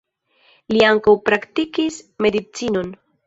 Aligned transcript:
Li 0.73 0.79
ankaŭ 0.91 1.13
praktikis 1.29 1.99
medicinon. 2.27 2.93